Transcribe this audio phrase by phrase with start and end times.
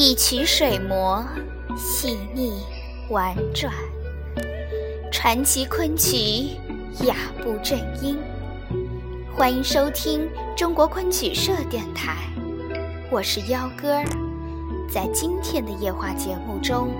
[0.00, 1.26] 一曲水磨，
[1.76, 2.62] 细腻
[3.08, 3.74] 婉转，
[5.10, 6.50] 传奇昆曲，
[7.00, 8.16] 雅步正音。
[9.36, 12.14] 欢迎收听中国昆曲社电台，
[13.10, 14.00] 我是幺哥。
[14.88, 16.90] 在今天的夜话节目中，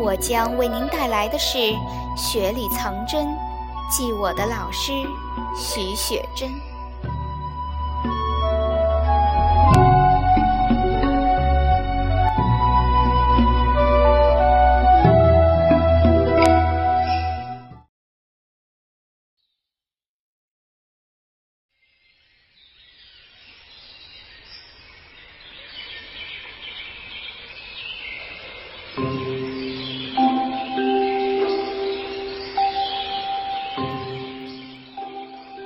[0.00, 1.58] 我将为您带来的是
[2.16, 3.26] 《雪里藏针》，
[3.94, 4.90] 记我的老师
[5.54, 6.50] 徐雪珍。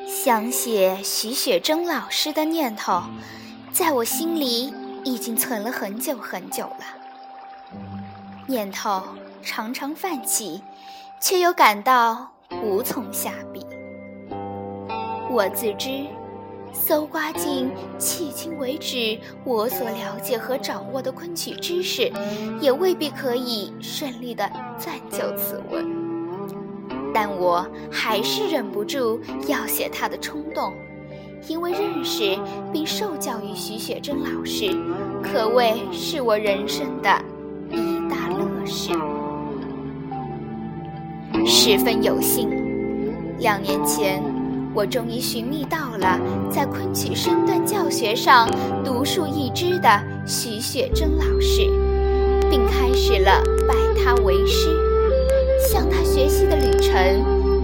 [0.08, 3.00] 想写徐雪珍老师的念头，
[3.70, 6.80] 在我心里已经存了很久很久了。
[8.48, 9.00] 念头
[9.40, 10.60] 常常泛起，
[11.20, 12.32] 却又感到
[12.64, 13.64] 无从下笔。
[15.30, 16.06] 我自知，
[16.72, 22.12] 搜刮尽迄今为止我所了解和掌握的昆曲知识，
[22.60, 25.84] 也未必可以顺利地暂就此文。
[27.12, 30.72] 但我还是忍不住要写他的冲动，
[31.48, 32.38] 因为认识
[32.72, 34.76] 并受教于徐雪珍老师，
[35.22, 37.10] 可谓是我人生的
[37.70, 37.76] 一
[38.08, 38.92] 大乐事。
[41.46, 42.50] 十分有幸，
[43.38, 44.22] 两年前
[44.76, 48.46] 我终于寻觅到了在昆曲身段教学上
[48.84, 49.88] 独树一帜的
[50.26, 51.62] 徐雪珍老师，
[52.50, 54.68] 并开始了拜他为师。
[55.66, 56.92] 向他学习的旅程，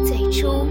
[0.03, 0.67] 最初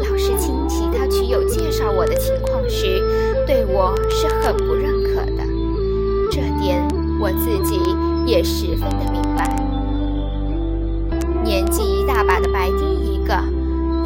[0.00, 3.02] 老师亲戚他曲友介绍我的情况时，
[3.46, 5.44] 对我是很不认可的。
[6.30, 6.82] 这点
[7.20, 7.78] 我自己
[8.24, 9.54] 也十分的明白。
[11.44, 13.38] 年纪一大把的白丁一个，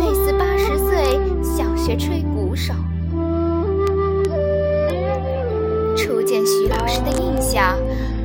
[0.01, 2.73] 类似八十岁小学吹鼓手。
[5.95, 7.77] 初见徐老师的印象，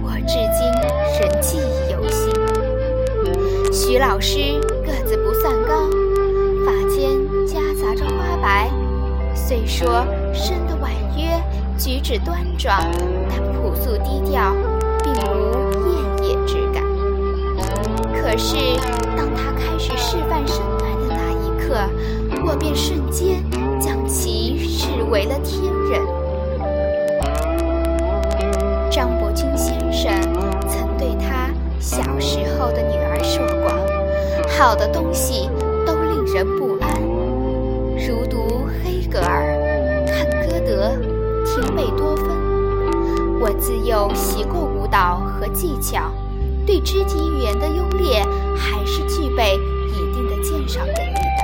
[0.01, 0.71] 我至今
[1.19, 2.33] 仍记忆犹新。
[3.73, 5.89] 徐老师个子不算高，
[6.65, 7.11] 发间
[7.45, 8.71] 夹杂着花白，
[9.35, 11.37] 虽说生得婉约，
[11.77, 12.73] 举止端庄，
[13.29, 14.55] 但朴素低调，
[34.65, 35.47] 好的东西
[35.85, 36.99] 都令人不安，
[37.99, 39.55] 如读黑格尔，
[40.07, 40.89] 看歌德，
[41.45, 42.25] 听贝多芬。
[43.39, 46.11] 我自幼习过舞蹈和技巧，
[46.65, 48.23] 对肢体语言的优劣
[48.57, 51.43] 还是具备一定的鉴赏能力的。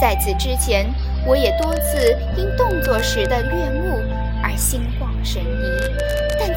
[0.00, 0.90] 在此之前，
[1.26, 4.00] 我也多次因动作时的悦目
[4.42, 5.55] 而心旷神怡。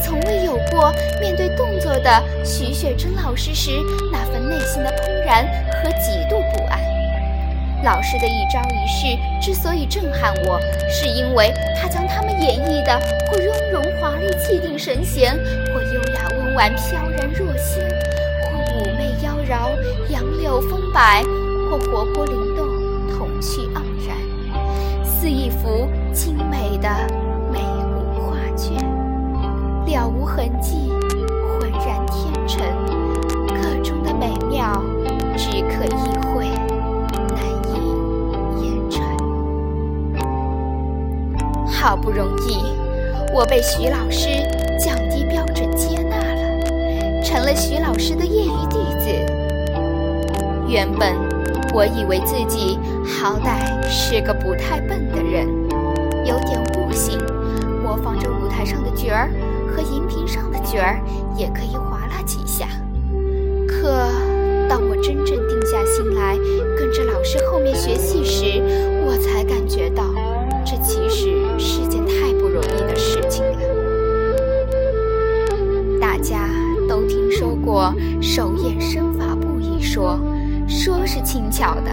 [0.10, 3.70] 从未有过面对动作的徐雪珍老师时
[4.12, 5.46] 那份内心的怦然
[5.84, 6.80] 和极度不安。
[7.84, 10.60] 老师的一招一式之所以震撼我，
[10.90, 13.00] 是因为他将他们演绎的
[13.30, 15.38] 或雍容华丽、气定神闲，
[15.72, 17.88] 或优雅温婉、飘然若仙，
[18.52, 19.78] 或妩媚妖娆、
[20.12, 21.24] 杨柳风摆，
[21.70, 22.66] 或活泼灵动、
[23.16, 27.29] 童趣盎然，似一幅精美的。
[29.90, 30.92] 了无痕迹，
[31.60, 32.62] 浑然天成，
[33.48, 34.84] 各中的美妙，
[35.36, 36.48] 只可意会，
[37.34, 37.70] 难以
[38.64, 39.02] 言传。
[41.68, 42.62] 好不容易，
[43.34, 44.30] 我被徐老师
[44.80, 49.10] 降低标准接纳了，成了徐老师的业余弟子。
[50.68, 51.16] 原本
[51.74, 55.48] 我以为自己好歹是个不太笨的人，
[56.26, 57.18] 有点悟性，
[57.84, 59.32] 模仿着舞台上的角儿。
[59.72, 61.00] 和荧屏上的角儿
[61.36, 62.68] 也可以划拉几下，
[63.68, 63.90] 可
[64.68, 66.38] 当我真正定下心来
[66.78, 68.62] 跟着老师后面学戏时，
[69.06, 70.04] 我才感觉到
[70.66, 73.60] 这其实是件太不容易的事情了。
[76.00, 76.50] 大家
[76.88, 80.20] 都听说过“手眼身法步”一说，
[80.68, 81.92] 说是轻巧的，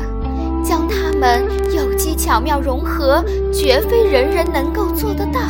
[0.63, 1.45] 将它们
[1.75, 5.41] 有机巧妙融合，绝非人人能够做得到。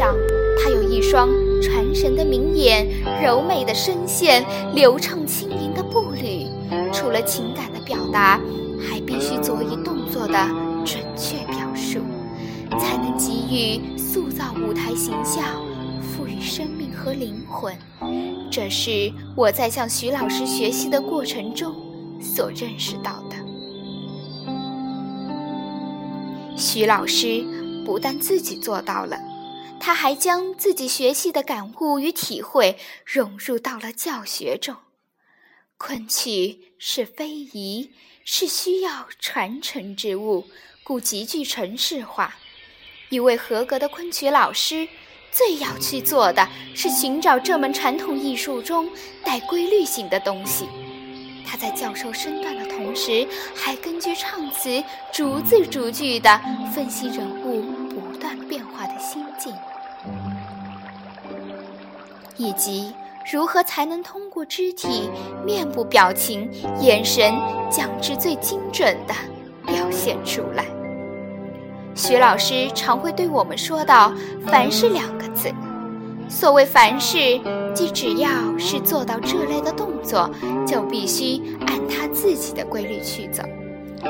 [0.00, 0.16] 上，
[0.58, 1.28] 他有一双
[1.60, 2.88] 传神的明眼，
[3.22, 4.42] 柔美的声线，
[4.74, 6.46] 流畅轻盈的步履，
[6.90, 8.40] 除了情感的表达，
[8.80, 10.48] 还必须佐以动作的
[10.86, 11.98] 准确表述，
[12.78, 15.44] 才能给予塑造舞台形象，
[16.00, 17.76] 赋予生命和灵魂。
[18.50, 21.74] 这是我在向徐老师学习的过程中
[22.22, 23.36] 所认识到的。
[26.56, 27.44] 徐老师
[27.84, 29.14] 不但自己做到了，
[29.80, 34.76] 他还将自己学习的感悟与体会融入到了教学中。
[35.78, 37.90] 昆曲是非遗，
[38.24, 40.46] 是需要传承之物，
[40.84, 42.36] 故极具程式化。
[43.08, 44.86] 一位合格的昆曲老师，
[45.32, 48.88] 最要去做的是寻找这门传统艺术中
[49.24, 50.68] 带规律性的东西。
[51.46, 56.38] 他在教授身段的同时，还根据唱词逐字逐句地
[56.72, 59.52] 分析人物不断变化的心境，
[62.40, 62.90] 以及。
[63.30, 65.08] 如何才能通过肢体、
[65.44, 66.50] 面部表情、
[66.80, 67.34] 眼神，
[67.70, 69.14] 将之最精准的
[69.66, 70.64] 表现出来？
[71.94, 74.10] 徐老师常会对我们说到
[74.48, 75.52] “凡事”两个字。
[76.28, 77.38] 所谓“凡事”，
[77.74, 80.28] 即只要是做到这类的动作，
[80.66, 83.44] 就必须按他自己的规律去走。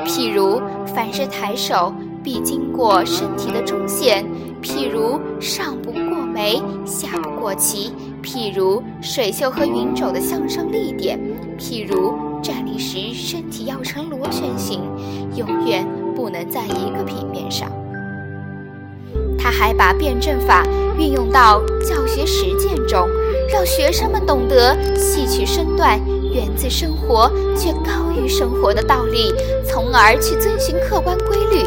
[0.06, 1.92] 譬如，凡是抬手，
[2.22, 4.24] 必经过身体的中线；
[4.62, 7.92] 譬如，上不过眉，下不过齐。
[8.22, 11.18] 譬如水袖和云肘的向上立点，
[11.58, 14.80] 譬如站立时身体要呈螺旋形，
[15.34, 17.70] 永远不能在一个平面上。
[19.38, 20.64] 他还把辩证法
[20.98, 23.08] 运用到教学实践中，
[23.50, 25.98] 让学生们懂得戏曲身段
[26.32, 29.32] 源自生活却高于生活的道理，
[29.64, 31.64] 从而去遵循客观规律。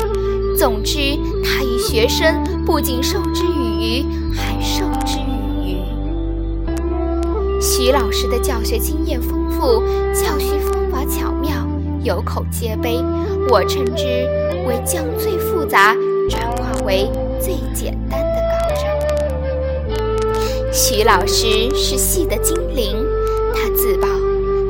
[0.56, 5.18] 总之，他与学生不仅受之于于，还授之。
[7.59, 9.83] 徐老师的教学经验丰富，
[10.13, 11.51] 教学方法巧妙，
[12.01, 13.03] 有口皆碑。
[13.50, 14.06] 我称之
[14.65, 15.94] 为将最复杂
[16.30, 17.09] 转化为
[17.41, 18.83] 最简单的高招。
[20.71, 23.06] 徐老师是戏的精灵，
[23.53, 24.07] 他自曝，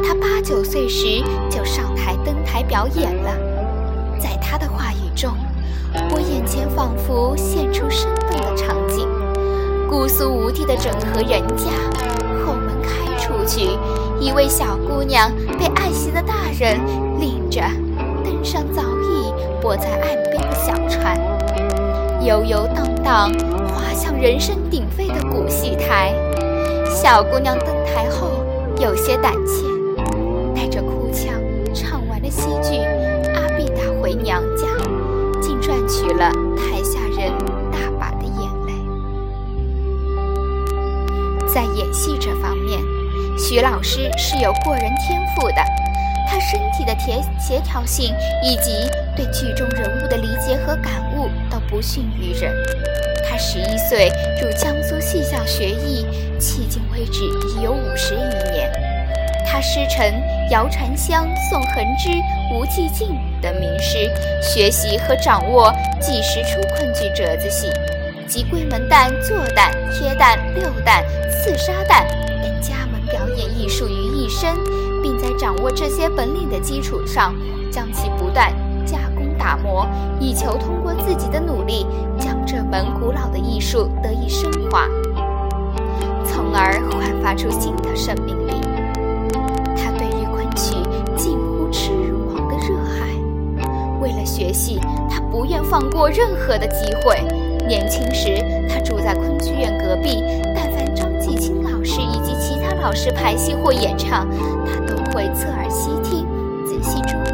[0.04, 1.22] 他八九岁时
[1.52, 3.32] 就上台登台表演了。
[4.20, 5.32] 在他的话语中，
[6.12, 8.10] 我眼前仿佛现出生：
[10.54, 11.72] 地的整合人家
[12.46, 13.04] 后门开。
[13.24, 13.70] 出去，
[14.20, 16.78] 一位小姑娘被爱惜的大人
[17.20, 17.62] 领着，
[18.24, 21.18] 登上早已泊在岸边的小船，
[22.22, 23.32] 悠悠荡荡
[23.70, 26.14] 滑向人声鼎沸的古戏台。
[26.90, 28.28] 小姑娘登台后
[28.78, 29.64] 有些胆怯，
[30.54, 31.34] 带着哭腔
[31.74, 32.76] 唱完了戏剧
[33.36, 34.68] 《阿碧打回娘家》，
[35.40, 36.83] 竟赚取了台
[41.54, 42.80] 在演戏这方面。
[43.38, 45.64] 徐老师是有过人天赋的，
[46.28, 48.14] 他身体的协协调性
[48.44, 52.54] 以及对剧中人物的理解和感悟都不逊于人。
[53.28, 54.12] 他十一岁
[54.42, 56.06] 入江苏戏校学艺，
[56.40, 58.72] 迄今为止已有五十余年。
[59.46, 60.04] 他师承
[60.50, 62.10] 姚传香、宋恒之、
[62.54, 63.10] 吴继敬
[63.42, 64.10] 等名师，
[64.42, 67.70] 学习和掌握几十出昆剧折子戏，
[68.34, 72.04] 即桂门旦、坐旦、贴旦、六旦、刺杀旦
[72.42, 73.00] 等家门。
[73.06, 74.56] 表演艺术于一身，
[75.04, 77.36] 并在掌握这些本领的基础上，
[77.70, 78.52] 将其不断
[78.88, 79.88] 加工打磨，
[80.20, 81.86] 以求通过自己的努力，
[82.18, 84.88] 将这门古老的艺术得以升华，
[86.26, 88.54] 从而焕发出新的生命力。
[89.78, 90.74] 他对于昆曲
[91.16, 91.92] 近乎痴
[92.34, 97.22] 狂的热爱，为了学习，他不愿放过任何的机会。
[97.68, 104.28] 年轻时，他住在昆剧院隔壁，但凡张继清老师以及其他老师排戏或演唱，
[104.66, 106.26] 他都会侧耳细听，
[106.66, 107.26] 仔细琢磨。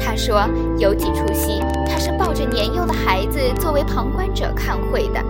[0.00, 5.20] 他说，有几出戏，他是抱着年幼的孩子作为旁观者看会的，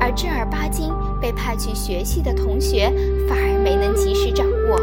[0.00, 2.92] 而正儿八经被派去学戏的同学
[3.28, 4.80] 反而没能及时掌握。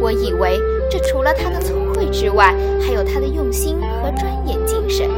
[0.00, 0.58] 我以为，
[0.90, 5.08] 这除了他的聪慧之外，还有他的用心和专研精神。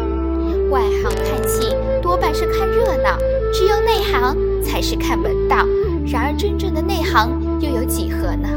[0.71, 1.75] 外行看戏
[2.09, 3.19] 多半是看热闹，
[3.53, 5.57] 只有内行才是看门道。
[6.11, 8.49] 然而，真正的内行又有几何呢？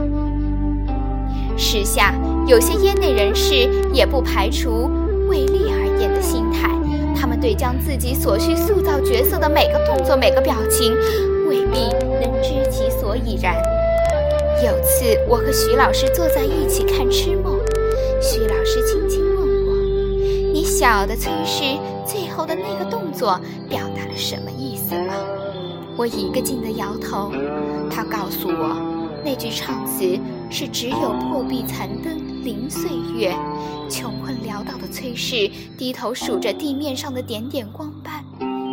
[1.58, 2.16] 时下
[2.48, 4.90] 有些业内人士也不排除
[5.28, 6.70] 为利而演的心态，
[7.14, 10.94] 他们对将自己所需塑造角色的每个动作、每个表情，
[11.50, 11.90] 未必
[12.24, 13.62] 能知其所以然。
[14.64, 17.60] 有次，我和徐老师坐在一起看《痴梦》，
[18.22, 19.76] 徐老师轻轻问我
[20.56, 21.64] ：“你晓得崔氏
[22.32, 25.14] 后的那个动作表达了什么意思吗？”
[25.98, 27.32] 我一个劲地摇头，
[27.92, 30.18] 他告诉我，那句唱词
[30.50, 33.36] 是“只有破壁残灯，零岁月，
[33.90, 38.24] 穷困潦倒的崔氏低头数着地面上的点点光斑，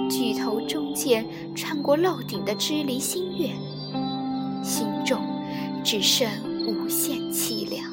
[0.08, 3.50] 举头中间穿过漏顶的支离星月，
[4.62, 5.18] 心中
[5.82, 6.26] 只剩
[6.66, 7.84] 无限凄凉。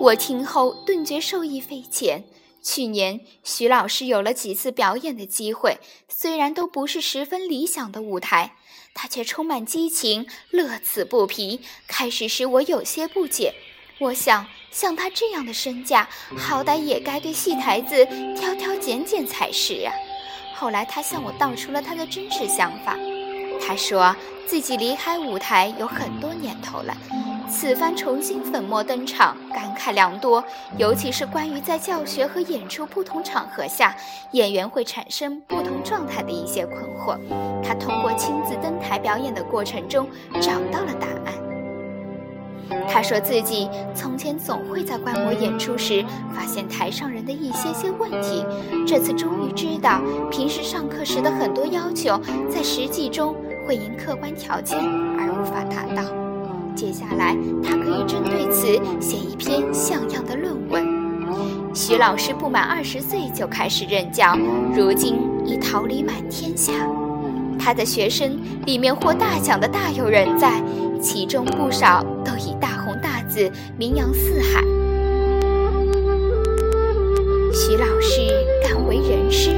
[0.00, 2.22] 我听后顿觉受益匪浅。
[2.62, 8.54] 去年徐老师有了几次表演的机会，虽然都不是十分理想的舞台，
[8.94, 11.60] 他却充满激情，乐此不疲。
[11.86, 13.54] 开始时我有些不解，
[14.00, 18.04] 我想像他这样的身价，好歹也该对戏台子
[18.38, 19.92] 挑挑拣拣才是啊。
[20.54, 22.98] 后来他向我道出了他的真实想法，
[23.64, 24.14] 他说
[24.46, 26.96] 自己离开舞台有很多年头了。
[27.50, 30.44] 此番重新粉墨登场，感慨良多，
[30.76, 33.96] 尤其是关于在教学和演出不同场合下，
[34.32, 37.18] 演员会产生不同状态的一些困惑。
[37.62, 40.08] 他通过亲自登台表演的过程中
[40.40, 41.34] 找到了答案。
[42.86, 48.44] 他说自己从前总会在观摩演出时发现台上人的一些些问题，
[48.86, 50.00] 这次终于知道
[50.30, 53.34] 平时上课时的很多要求，在实际中
[53.66, 56.27] 会因客观条件而无法达到。
[56.78, 58.68] 接下来，他可以针对此
[59.00, 60.86] 写一篇像样的论文。
[61.74, 64.38] 徐老师不满二十岁就开始任教，
[64.76, 66.72] 如今已桃李满天下。
[67.58, 70.62] 他的学生里面获大奖的大有人在，
[71.02, 74.62] 其中不少都以大红大紫名扬四海。
[77.52, 78.20] 徐老师
[78.62, 79.50] 敢为人师，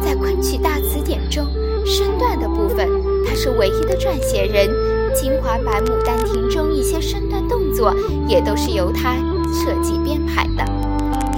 [0.00, 1.44] 在昆曲大词典中，
[1.84, 2.88] 身段的部分，
[3.26, 4.68] 他是唯一的撰写人。
[5.14, 7.94] 《金华版牡丹亭》中一些身段动作
[8.26, 9.14] 也都是由他
[9.52, 10.64] 设计编排的。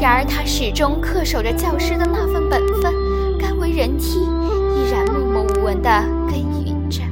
[0.00, 2.92] 然而他始终恪守着教师的那份本分，
[3.38, 5.88] 甘为人梯，依然默默无闻地
[6.26, 7.02] 耕耘着。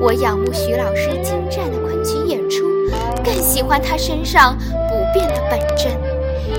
[0.00, 2.64] 我仰慕徐老师精湛的昆曲演出，
[3.24, 5.92] 更喜欢他身上不变的本真。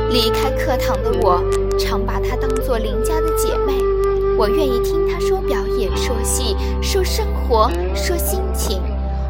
[0.10, 1.44] 离开课堂的我，
[1.78, 3.74] 常把她当作邻家的姐妹。
[4.38, 8.82] 我愿意听他说表演、说戏、说生活、说心情。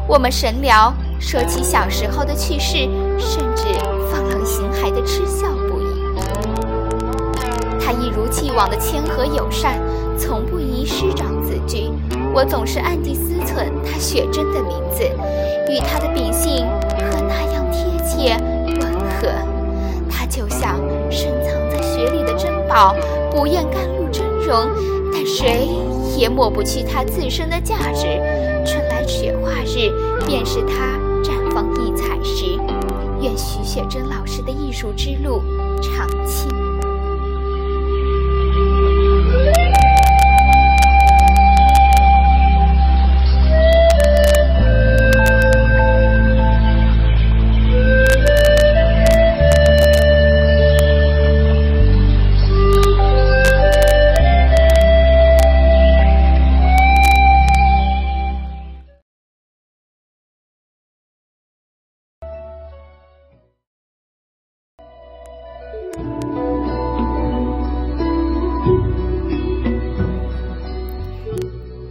[0.08, 3.64] 我们神聊，说起小时候的趣事，甚至
[4.10, 5.86] 放浪形骸的嗤笑不已。
[7.80, 9.80] 他一如既往的谦和友善，
[10.16, 11.90] 从不以师长自居。
[12.32, 15.02] 我总是暗地思忖他雪珍的名字，
[15.68, 16.66] 与他的秉性
[17.10, 18.36] 和那样贴切
[18.80, 19.28] 吻合。
[20.10, 20.76] 他就像
[21.10, 22.94] 深藏在雪里的珍宝，
[23.30, 24.68] 不厌甘露峥嵘。
[25.12, 25.68] 但谁
[26.16, 28.06] 也抹不去它自身的价值。
[28.64, 29.90] 春来雪化日，
[30.26, 32.58] 便是它绽放异彩时。
[33.22, 35.40] 愿徐雪珍老师的艺术之路
[35.80, 36.75] 长青。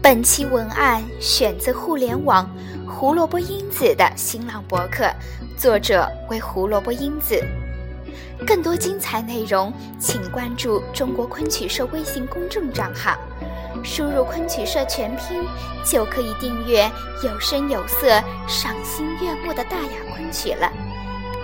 [0.06, 2.48] 本期文案选自互联网
[2.88, 5.12] 胡萝卜英子的新浪博客，
[5.58, 7.44] 作者为胡萝卜英子。
[8.46, 13.18] 更多精彩内容，请关注中国昆曲社微信公众账号，
[13.84, 15.44] 输入“昆曲社全拼”
[15.84, 16.88] 就可以订阅
[17.24, 20.72] 有声有色、赏心悦目的大雅昆曲了。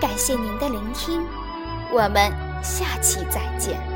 [0.00, 1.20] 感谢您的聆听，
[1.90, 2.30] 我们
[2.62, 3.91] 下期再见。